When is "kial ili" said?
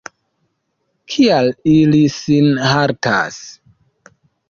1.13-2.01